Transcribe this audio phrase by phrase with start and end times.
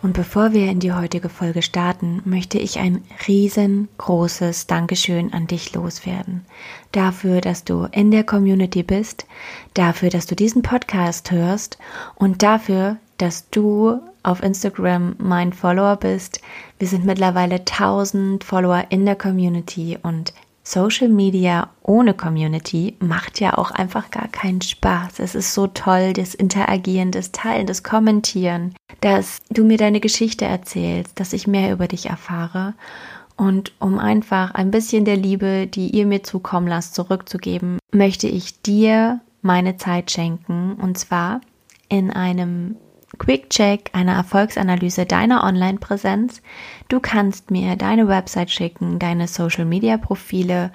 [0.00, 5.74] Und bevor wir in die heutige Folge starten, möchte ich ein riesengroßes Dankeschön an dich
[5.74, 6.44] loswerden.
[6.92, 9.26] Dafür, dass du in der Community bist,
[9.74, 11.78] dafür, dass du diesen Podcast hörst
[12.14, 16.40] und dafür, dass du auf Instagram mein Follower bist.
[16.78, 20.32] Wir sind mittlerweile 1000 Follower in der Community und
[20.68, 25.18] Social Media ohne Community macht ja auch einfach gar keinen Spaß.
[25.18, 30.44] Es ist so toll, das Interagieren, das Teilen, das Kommentieren, dass du mir deine Geschichte
[30.44, 32.74] erzählst, dass ich mehr über dich erfahre.
[33.34, 38.60] Und um einfach ein bisschen der Liebe, die ihr mir zukommen lasst, zurückzugeben, möchte ich
[38.60, 40.74] dir meine Zeit schenken.
[40.74, 41.40] Und zwar
[41.88, 42.76] in einem
[43.18, 46.40] Quick Check einer Erfolgsanalyse deiner Online-Präsenz.
[46.88, 50.70] Du kannst mir deine Website schicken, deine Social-Media-Profile.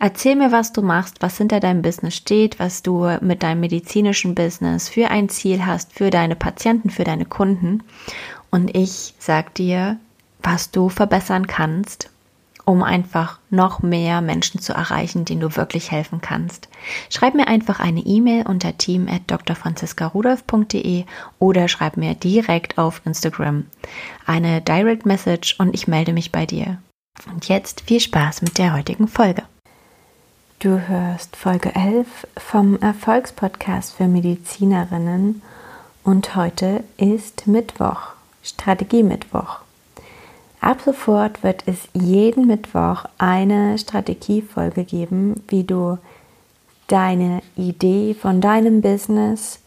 [0.00, 4.34] Erzähl mir, was du machst, was hinter deinem Business steht, was du mit deinem medizinischen
[4.34, 7.82] Business für ein Ziel hast, für deine Patienten, für deine Kunden.
[8.50, 9.98] Und ich sag dir,
[10.42, 12.10] was du verbessern kannst
[12.64, 16.68] um einfach noch mehr Menschen zu erreichen, denen du wirklich helfen kannst.
[17.10, 21.04] Schreib mir einfach eine E-Mail unter team@drfranziskarudolf.de
[21.38, 23.64] oder schreib mir direkt auf Instagram
[24.26, 26.78] eine Direct Message und ich melde mich bei dir.
[27.32, 29.44] Und jetzt viel Spaß mit der heutigen Folge.
[30.58, 32.06] Du hörst Folge 11
[32.38, 35.42] vom Erfolgspodcast für Medizinerinnen
[36.04, 39.63] und heute ist Mittwoch, Strategiemittwoch.
[40.64, 45.98] Ab sofort wird es jeden Mittwoch eine Strategiefolge geben, wie du
[46.86, 49.60] deine Idee von deinem Business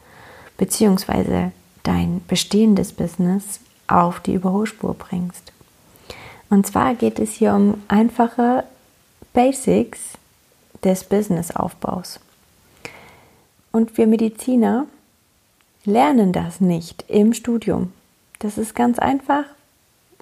[0.57, 1.49] bzw.
[1.83, 5.53] dein bestehendes Business auf die Überholspur bringst.
[6.49, 8.63] Und zwar geht es hier um einfache
[9.33, 9.99] Basics
[10.83, 12.19] des Businessaufbaus.
[13.71, 14.87] Und wir Mediziner
[15.85, 17.93] lernen das nicht im Studium.
[18.39, 19.43] Das ist ganz einfach.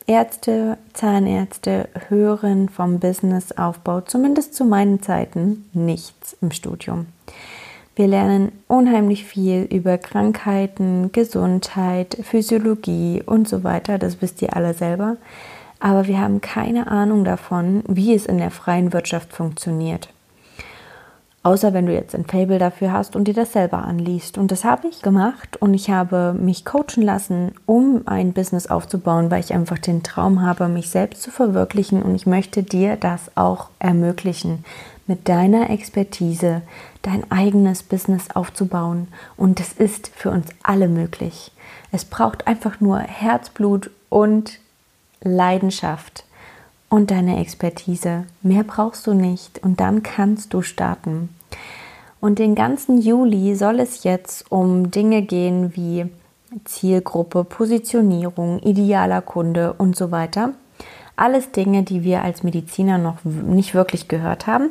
[0.07, 7.07] Ärzte, Zahnärzte hören vom Businessaufbau, zumindest zu meinen Zeiten, nichts im Studium.
[7.95, 14.73] Wir lernen unheimlich viel über Krankheiten, Gesundheit, Physiologie und so weiter, das wisst ihr alle
[14.73, 15.17] selber,
[15.79, 20.09] aber wir haben keine Ahnung davon, wie es in der freien Wirtschaft funktioniert.
[21.45, 24.39] Außer wenn du jetzt ein Fable dafür hast und dir das selber anliest.
[24.39, 29.29] Und das habe ich gemacht und ich habe mich coachen lassen, um ein Business aufzubauen,
[29.29, 33.29] weil ich einfach den Traum habe, mich selbst zu verwirklichen und ich möchte dir das
[33.35, 34.65] auch ermöglichen,
[35.05, 36.63] mit deiner Expertise
[37.03, 39.07] dein eigenes Business aufzubauen.
[39.37, 41.51] Und das ist für uns alle möglich.
[41.91, 44.57] Es braucht einfach nur Herzblut und
[45.21, 46.25] Leidenschaft
[46.89, 48.25] und deine Expertise.
[48.41, 51.29] Mehr brauchst du nicht und dann kannst du starten.
[52.19, 56.07] Und den ganzen Juli soll es jetzt um Dinge gehen wie
[56.63, 60.53] Zielgruppe, Positionierung, idealer Kunde und so weiter.
[61.17, 64.69] Alles Dinge, die wir als Mediziner noch nicht wirklich gehört haben,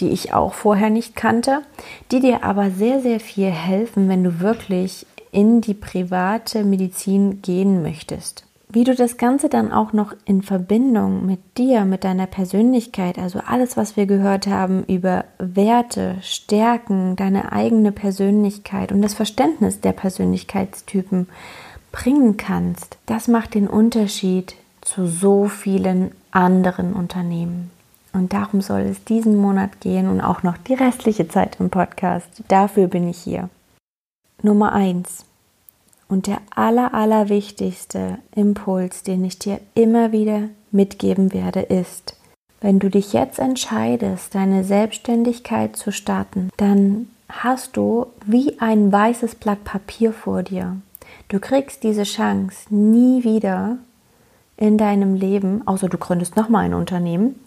[0.00, 1.62] die ich auch vorher nicht kannte,
[2.10, 7.82] die dir aber sehr, sehr viel helfen, wenn du wirklich in die private Medizin gehen
[7.82, 13.18] möchtest wie du das Ganze dann auch noch in Verbindung mit dir, mit deiner Persönlichkeit,
[13.18, 19.80] also alles, was wir gehört haben über Werte, Stärken, deine eigene Persönlichkeit und das Verständnis
[19.80, 21.28] der Persönlichkeitstypen
[21.92, 27.70] bringen kannst, das macht den Unterschied zu so vielen anderen Unternehmen.
[28.12, 32.42] Und darum soll es diesen Monat gehen und auch noch die restliche Zeit im Podcast.
[32.48, 33.48] Dafür bin ich hier.
[34.42, 35.24] Nummer eins
[36.08, 42.16] und der aller, aller wichtigste Impuls, den ich dir immer wieder mitgeben werde, ist,
[42.60, 49.36] wenn du dich jetzt entscheidest, deine Selbstständigkeit zu starten, dann hast du wie ein weißes
[49.36, 50.76] Blatt Papier vor dir.
[51.28, 53.76] Du kriegst diese Chance nie wieder
[54.56, 57.38] in deinem Leben, außer du gründest nochmal ein Unternehmen.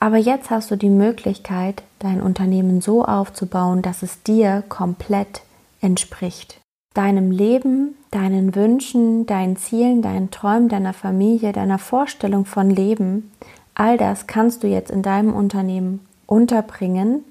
[0.00, 5.42] Aber jetzt hast du die Möglichkeit, dein Unternehmen so aufzubauen, dass es dir komplett
[5.82, 6.60] entspricht
[6.94, 13.30] deinem Leben, deinen Wünschen, deinen Zielen, deinen Träumen, deiner Familie, deiner Vorstellung von Leben,
[13.74, 17.24] all das kannst du jetzt in deinem Unternehmen unterbringen,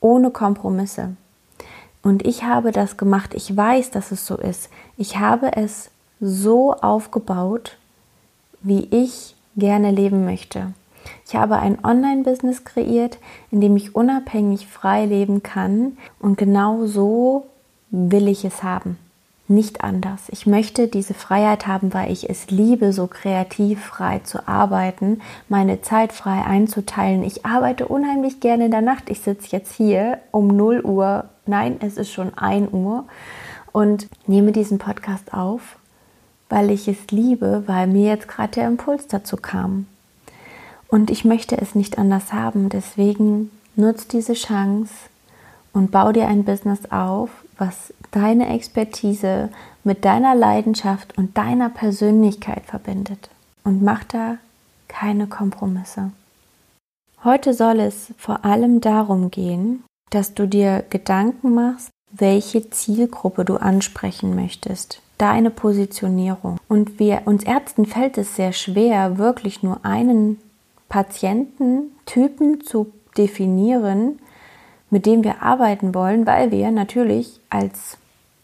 [0.00, 1.16] ohne Kompromisse.
[2.02, 3.34] Und ich habe das gemacht.
[3.34, 4.70] Ich weiß, dass es so ist.
[4.96, 7.76] Ich habe es so aufgebaut,
[8.62, 10.72] wie ich gerne leben möchte.
[11.26, 13.18] Ich habe ein Online-Business kreiert,
[13.50, 17.46] in dem ich unabhängig frei leben kann und genau so
[17.96, 18.98] will ich es haben.
[19.48, 20.22] Nicht anders.
[20.28, 25.82] Ich möchte diese Freiheit haben, weil ich es liebe, so kreativ frei zu arbeiten, meine
[25.82, 27.22] Zeit frei einzuteilen.
[27.22, 29.08] Ich arbeite unheimlich gerne in der Nacht.
[29.08, 33.04] Ich sitze jetzt hier um 0 Uhr, nein, es ist schon 1 Uhr
[33.70, 35.76] und nehme diesen Podcast auf,
[36.48, 39.86] weil ich es liebe, weil mir jetzt gerade der Impuls dazu kam.
[40.88, 42.68] Und ich möchte es nicht anders haben.
[42.68, 44.92] Deswegen nutz diese Chance
[45.72, 49.50] und bau dir ein Business auf, was deine Expertise
[49.84, 53.30] mit deiner Leidenschaft und deiner Persönlichkeit verbindet.
[53.64, 54.38] Und mach da
[54.88, 56.12] keine Kompromisse.
[57.24, 63.56] Heute soll es vor allem darum gehen, dass du dir Gedanken machst, welche Zielgruppe du
[63.56, 66.58] ansprechen möchtest, deine Positionierung.
[66.68, 70.38] Und wir uns Ärzten fällt es sehr schwer, wirklich nur einen
[70.88, 74.20] Patiententypen zu definieren,
[74.96, 77.98] mit dem wir arbeiten wollen, weil wir natürlich als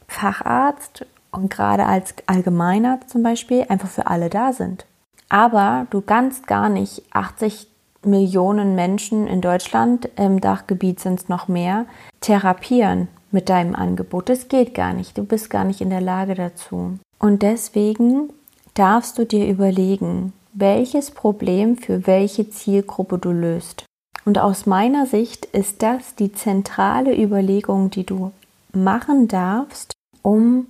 [0.06, 4.84] Facharzt und gerade als Allgemeinarzt zum Beispiel einfach für alle da sind.
[5.30, 7.68] Aber du kannst gar nicht 80
[8.04, 11.86] Millionen Menschen in Deutschland, im Dachgebiet sind es noch mehr,
[12.20, 14.28] therapieren mit deinem Angebot.
[14.28, 15.16] Das geht gar nicht.
[15.16, 16.98] Du bist gar nicht in der Lage dazu.
[17.18, 18.28] Und deswegen
[18.74, 23.86] darfst du dir überlegen, welches Problem für welche Zielgruppe du löst.
[24.24, 28.30] Und aus meiner Sicht ist das die zentrale Überlegung, die du
[28.72, 29.92] machen darfst,
[30.22, 30.68] um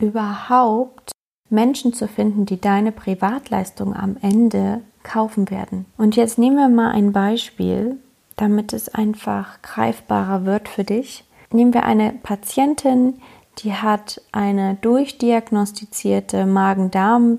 [0.00, 1.12] überhaupt
[1.50, 5.84] Menschen zu finden, die deine Privatleistung am Ende kaufen werden.
[5.98, 7.98] Und jetzt nehmen wir mal ein Beispiel,
[8.36, 11.24] damit es einfach greifbarer wird für dich.
[11.52, 13.20] Nehmen wir eine Patientin,
[13.58, 17.38] die hat eine durchdiagnostizierte Magen-Darm-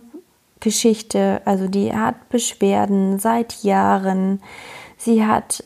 [0.60, 1.42] Geschichte.
[1.46, 4.42] Also die hat Beschwerden seit Jahren.
[5.06, 5.64] Sie hat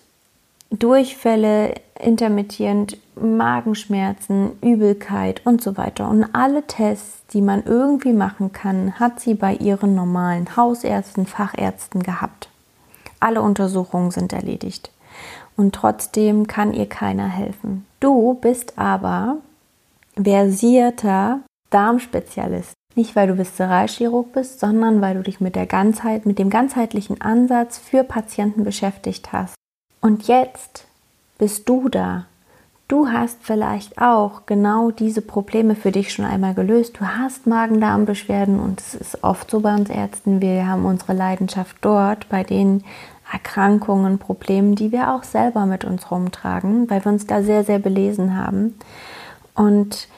[0.69, 6.09] Durchfälle, intermittierend Magenschmerzen, Übelkeit und so weiter.
[6.09, 12.03] Und alle Tests, die man irgendwie machen kann, hat sie bei ihren normalen Hausärzten, Fachärzten
[12.03, 12.49] gehabt.
[13.21, 14.91] Alle Untersuchungen sind erledigt.
[15.55, 17.85] Und trotzdem kann ihr keiner helfen.
[18.01, 19.37] Du bist aber
[20.21, 21.39] versierter
[21.69, 22.73] Darmspezialist.
[22.99, 27.21] Nicht, weil du Viszeralchirurg bist, sondern weil du dich mit der Ganzheit, mit dem ganzheitlichen
[27.21, 29.55] Ansatz für Patienten beschäftigt hast.
[30.01, 30.85] Und jetzt
[31.37, 32.25] bist du da.
[32.89, 36.97] Du hast vielleicht auch genau diese Probleme für dich schon einmal gelöst.
[36.99, 40.41] Du hast Magen-Darm-Beschwerden und es ist oft so bei uns Ärzten.
[40.41, 42.83] Wir haben unsere Leidenschaft dort bei den
[43.31, 47.79] Erkrankungen, Problemen, die wir auch selber mit uns rumtragen, weil wir uns da sehr, sehr
[47.79, 48.77] belesen haben.
[49.55, 50.09] Und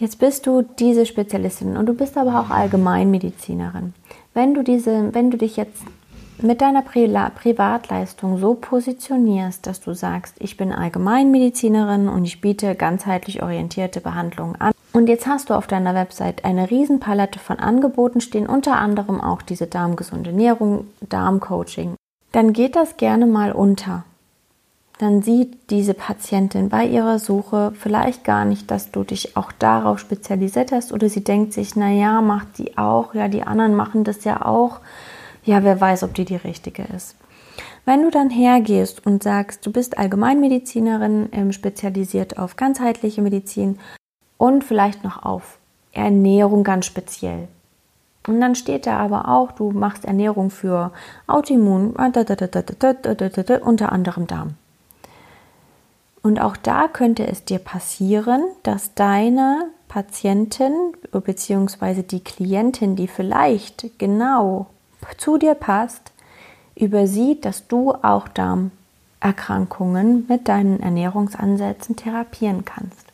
[0.00, 3.92] Jetzt bist du diese Spezialistin und du bist aber auch Allgemeinmedizinerin.
[4.32, 5.82] Wenn du diese, wenn du dich jetzt
[6.40, 12.76] mit deiner Pri Privatleistung so positionierst, dass du sagst, ich bin Allgemeinmedizinerin und ich biete
[12.76, 14.72] ganzheitlich orientierte Behandlungen an.
[14.94, 19.42] Und jetzt hast du auf deiner Website eine Riesenpalette von Angeboten stehen, unter anderem auch
[19.42, 21.94] diese darmgesunde Ernährung, Darmcoaching.
[22.32, 24.04] Dann geht das gerne mal unter
[25.00, 29.98] dann sieht diese Patientin bei ihrer Suche vielleicht gar nicht, dass du dich auch darauf
[29.98, 34.24] spezialisiert hast oder sie denkt sich, naja, macht die auch, ja, die anderen machen das
[34.24, 34.80] ja auch,
[35.42, 37.16] ja, wer weiß, ob die die richtige ist.
[37.86, 43.78] Wenn du dann hergehst und sagst, du bist Allgemeinmedizinerin, ähm, spezialisiert auf ganzheitliche Medizin
[44.36, 45.58] und vielleicht noch auf
[45.92, 47.48] Ernährung ganz speziell.
[48.28, 50.92] Und dann steht da aber auch, du machst Ernährung für
[51.26, 54.56] Autoimmun, unter anderem Darm.
[56.22, 60.72] Und auch da könnte es dir passieren, dass deine Patientin
[61.12, 62.02] bzw.
[62.02, 64.66] die Klientin, die vielleicht genau
[65.16, 66.12] zu dir passt,
[66.76, 73.06] übersieht, dass du auch Darmerkrankungen mit deinen Ernährungsansätzen therapieren kannst.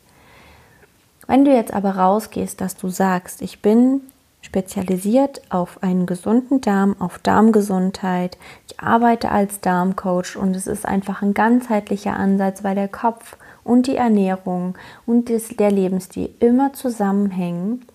[1.27, 4.01] Wenn du jetzt aber rausgehst, dass du sagst, ich bin
[4.41, 8.37] spezialisiert auf einen gesunden Darm, auf Darmgesundheit.
[8.67, 13.87] Ich arbeite als Darmcoach und es ist einfach ein ganzheitlicher Ansatz, weil der Kopf und
[13.87, 17.85] die Ernährung und das, der Lebensstil immer zusammenhängen.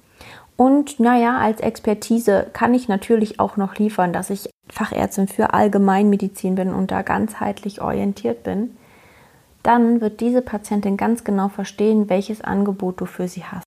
[0.57, 6.55] Und naja, als Expertise kann ich natürlich auch noch liefern, dass ich Fachärztin für Allgemeinmedizin
[6.55, 8.77] bin und da ganzheitlich orientiert bin.
[9.63, 13.65] Dann wird diese Patientin ganz genau verstehen, welches Angebot du für sie hast.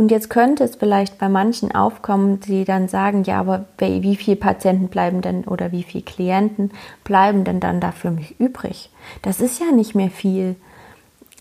[0.00, 4.38] Und jetzt könnte es vielleicht bei manchen aufkommen, die dann sagen, ja, aber wie viele
[4.38, 6.70] Patienten bleiben denn oder wie viele Klienten
[7.04, 8.88] bleiben denn dann da für mich übrig?
[9.20, 10.56] Das ist ja nicht mehr viel.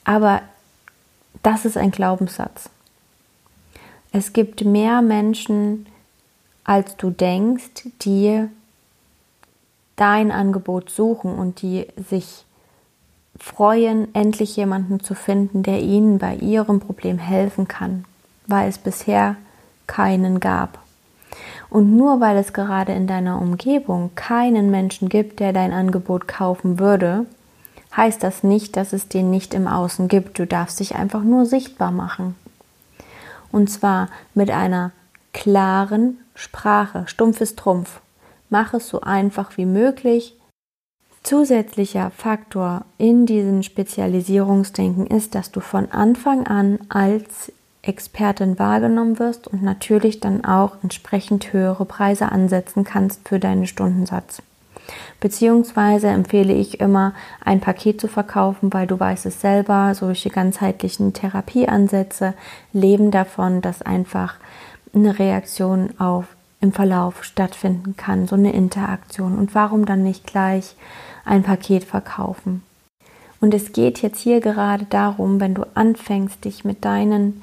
[0.04, 0.42] Aber
[1.42, 2.70] das ist ein Glaubenssatz.
[4.12, 5.86] Es gibt mehr Menschen,
[6.66, 8.44] als du denkst, die
[9.96, 12.44] dein Angebot suchen und die sich
[13.38, 18.04] freuen, endlich jemanden zu finden, der ihnen bei ihrem Problem helfen kann,
[18.50, 19.36] weil es bisher
[19.88, 20.80] keinen gab.
[21.70, 26.80] Und nur weil es gerade in deiner Umgebung keinen Menschen gibt, der dein Angebot kaufen
[26.80, 27.26] würde,
[27.96, 30.40] heißt das nicht, dass es den nicht im Außen gibt.
[30.40, 32.36] Du darfst dich einfach nur sichtbar machen.
[33.52, 34.92] Und zwar mit einer
[35.34, 37.04] klaren Sprache.
[37.08, 38.02] Stumpf ist Trumpf.
[38.50, 40.36] Mach es so einfach wie möglich.
[41.22, 49.48] Zusätzlicher Faktor in diesem Spezialisierungsdenken ist, dass du von Anfang an als Expertin wahrgenommen wirst
[49.48, 54.42] und natürlich dann auch entsprechend höhere Preise ansetzen kannst für deinen Stundensatz.
[55.20, 61.14] Beziehungsweise empfehle ich immer, ein Paket zu verkaufen, weil du weißt es selber, solche ganzheitlichen
[61.14, 62.34] Therapieansätze
[62.74, 64.36] leben davon, dass einfach
[64.94, 66.26] eine Reaktion auf
[66.62, 69.38] im Verlauf stattfinden kann, so eine Interaktion.
[69.38, 70.76] Und warum dann nicht gleich
[71.24, 72.64] ein Paket verkaufen?
[73.40, 77.42] Und es geht jetzt hier gerade darum, wenn du anfängst, dich mit deinen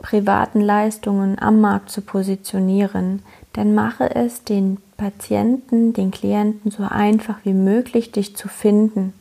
[0.00, 3.22] privaten Leistungen am Markt zu positionieren,
[3.52, 9.14] dann mache es den Patienten, den Klienten so einfach wie möglich, dich zu finden.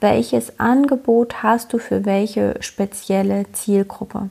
[0.00, 4.30] Welches Angebot hast du für welche spezielle Zielgruppe?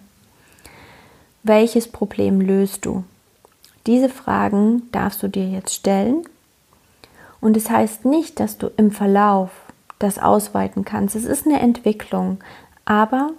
[1.44, 3.04] Welches Problem löst du?
[3.88, 6.24] Diese Fragen darfst du dir jetzt stellen.
[7.40, 9.50] Und es das heißt nicht, dass du im Verlauf
[9.98, 11.16] das ausweiten kannst.
[11.16, 12.40] Es ist eine Entwicklung.
[12.86, 13.32] Aber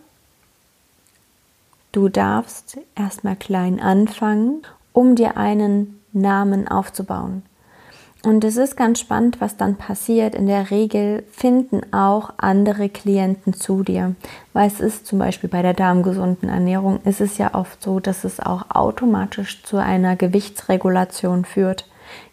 [1.92, 4.62] Du darfst erstmal klein anfangen,
[4.94, 7.42] um dir einen Namen aufzubauen.
[8.24, 10.34] Und es ist ganz spannend, was dann passiert.
[10.34, 14.14] In der Regel finden auch andere Klienten zu dir.
[14.54, 18.24] Weil es ist zum Beispiel bei der darmgesunden Ernährung, ist es ja oft so, dass
[18.24, 21.86] es auch automatisch zu einer Gewichtsregulation führt.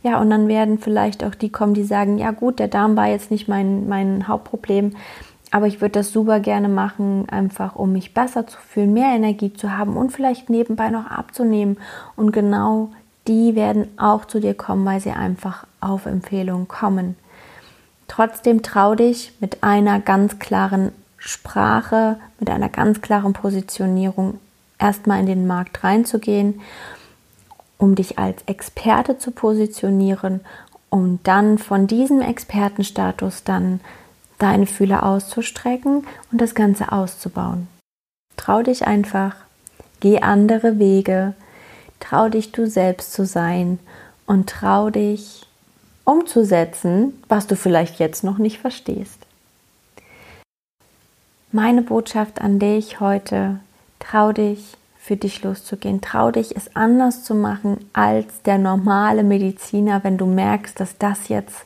[0.04, 3.08] Ja, und dann werden vielleicht auch die kommen, die sagen, ja gut, der Darm war
[3.08, 4.96] jetzt nicht mein, mein Hauptproblem,
[5.52, 9.54] aber ich würde das super gerne machen, einfach um mich besser zu fühlen, mehr Energie
[9.54, 11.78] zu haben und vielleicht nebenbei noch abzunehmen.
[12.16, 12.90] Und genau
[13.28, 17.16] die werden auch zu dir kommen, weil sie einfach auf Empfehlung kommen.
[18.08, 24.40] Trotzdem trau dich mit einer ganz klaren Sprache, mit einer ganz klaren Positionierung
[24.80, 26.62] erstmal in den Markt reinzugehen,
[27.78, 30.42] um dich als Experte zu positionieren
[30.90, 33.80] und dann von diesem Expertenstatus dann
[34.40, 37.68] deine Fühler auszustrecken und das Ganze auszubauen.
[38.38, 39.36] Trau dich einfach,
[40.00, 41.34] geh andere Wege,
[42.00, 43.80] trau dich du selbst zu sein
[44.26, 45.46] und trau dich
[46.06, 49.20] umzusetzen, was du vielleicht jetzt noch nicht verstehst.
[51.52, 53.60] Meine Botschaft an dich heute,
[54.00, 60.04] trau dich für dich loszugehen, trau dich es anders zu machen als der normale Mediziner,
[60.04, 61.66] wenn du merkst, dass das jetzt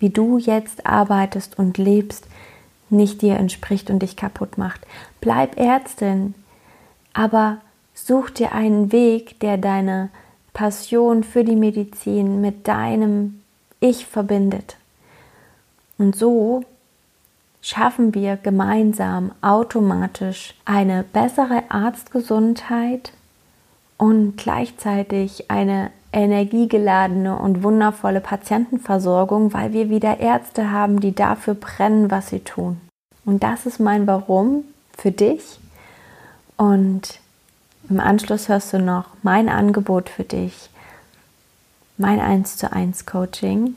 [0.00, 2.26] wie du jetzt arbeitest und lebst,
[2.88, 4.80] nicht dir entspricht und dich kaputt macht.
[5.20, 6.34] Bleib Ärztin,
[7.12, 7.58] aber
[7.94, 10.10] such dir einen Weg, der deine
[10.52, 13.40] Passion für die Medizin mit deinem
[13.78, 14.76] Ich verbindet.
[15.98, 16.64] Und so
[17.62, 23.12] schaffen wir gemeinsam automatisch eine bessere Arztgesundheit
[23.98, 32.10] und gleichzeitig eine energiegeladene und wundervolle Patientenversorgung, weil wir wieder Ärzte haben, die dafür brennen,
[32.10, 32.80] was sie tun.
[33.24, 34.64] Und das ist mein Warum
[34.96, 35.58] für dich.
[36.56, 37.20] Und
[37.88, 40.70] im Anschluss hörst du noch mein Angebot für dich,
[41.96, 43.76] mein 1 zu 1 Coaching.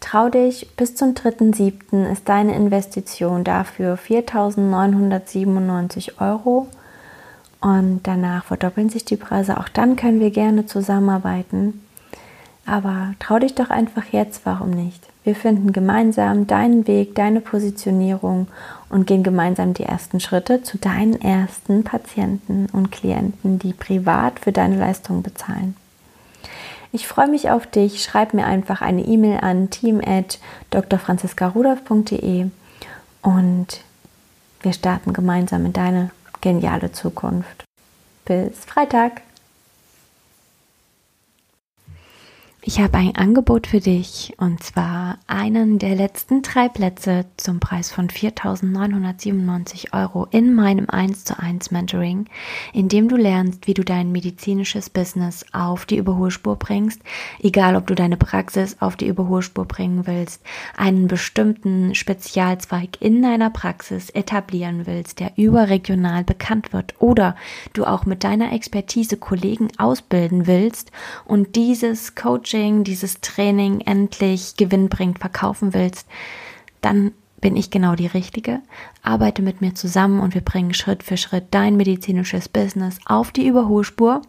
[0.00, 2.10] Trau dich, bis zum 3.7.
[2.10, 6.68] ist deine Investition dafür 4.997 Euro
[7.66, 9.58] und danach verdoppeln sich die Preise.
[9.58, 11.82] Auch dann können wir gerne zusammenarbeiten.
[12.64, 15.02] Aber trau dich doch einfach jetzt, warum nicht?
[15.24, 18.46] Wir finden gemeinsam deinen Weg, deine Positionierung
[18.88, 24.52] und gehen gemeinsam die ersten Schritte zu deinen ersten Patienten und Klienten, die privat für
[24.52, 25.74] deine Leistung bezahlen.
[26.92, 28.00] Ich freue mich auf dich.
[28.00, 32.46] Schreib mir einfach eine E-Mail an team@drfranziskarudolf.de
[33.22, 33.80] und
[34.62, 37.64] wir starten gemeinsam in deine geniale Zukunft.
[38.24, 39.22] Bis Freitag.
[42.68, 47.92] Ich habe ein Angebot für dich und zwar einen der letzten drei Plätze zum Preis
[47.92, 52.26] von 4.997 Euro in meinem 1 zu 1 Mentoring,
[52.72, 57.02] in dem du lernst, wie du dein medizinisches Business auf die Überholspur bringst,
[57.40, 60.42] egal ob du deine Praxis auf die Überholspur bringen willst,
[60.76, 67.36] einen bestimmten Spezialzweig in deiner Praxis etablieren willst, der überregional bekannt wird oder
[67.74, 70.90] du auch mit deiner Expertise Kollegen ausbilden willst
[71.26, 76.08] und dieses Coaching Coaching, dieses Training endlich gewinnbringend verkaufen willst,
[76.80, 78.62] dann bin ich genau die Richtige.
[79.02, 83.46] Arbeite mit mir zusammen und wir bringen Schritt für Schritt dein medizinisches Business auf die
[83.46, 84.22] Überholspur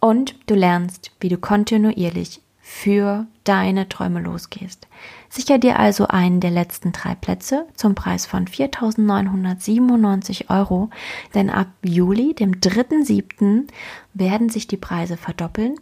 [0.00, 4.86] und du lernst, wie du kontinuierlich für deine Träume losgehst.
[5.30, 10.90] Sicher dir also einen der letzten drei Plätze zum Preis von 4.997 Euro,
[11.34, 13.68] denn ab Juli, dem 3.7.,
[14.12, 15.76] werden sich die Preise verdoppeln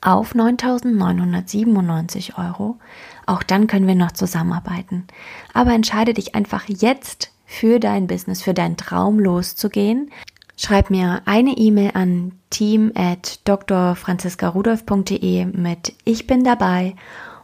[0.00, 2.78] auf 9.997 Euro.
[3.26, 5.06] Auch dann können wir noch zusammenarbeiten.
[5.52, 10.10] Aber entscheide dich einfach jetzt für dein Business, für deinen Traum loszugehen.
[10.56, 16.94] Schreib mir eine E-Mail an team at drfranziskarudolf.de mit Ich bin dabei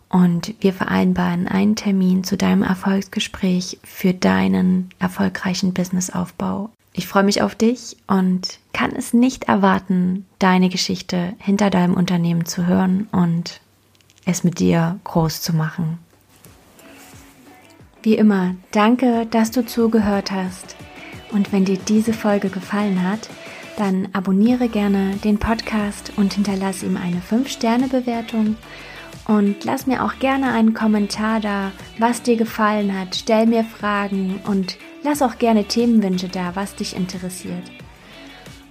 [0.08, 6.70] und wir vereinbaren einen Termin zu deinem Erfolgsgespräch für deinen erfolgreichen Businessaufbau.
[6.98, 12.44] Ich freue mich auf dich und kann es nicht erwarten, deine Geschichte hinter deinem Unternehmen
[12.44, 13.60] zu hören und
[14.24, 15.98] es mit dir groß zu machen.
[18.02, 20.74] Wie immer, danke, dass du zugehört hast.
[21.30, 23.30] Und wenn dir diese Folge gefallen hat,
[23.76, 28.56] dann abonniere gerne den Podcast und hinterlasse ihm eine 5-Sterne-Bewertung.
[29.28, 33.14] Und lass mir auch gerne einen Kommentar da, was dir gefallen hat.
[33.14, 37.62] Stell mir Fragen und lass auch gerne Themenwünsche da, was dich interessiert.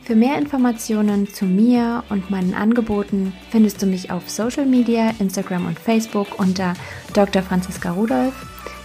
[0.03, 5.65] Für mehr Informationen zu mir und meinen Angeboten findest du mich auf Social Media, Instagram
[5.65, 6.75] und Facebook unter
[7.13, 7.41] Dr.
[7.41, 8.33] Franziska Rudolf,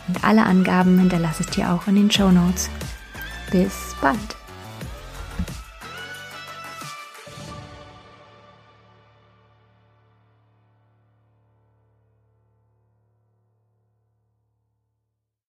[0.07, 2.69] und alle Angaben hinterlasse ich dir auch in den Show Notes.
[3.51, 4.42] Bis bald!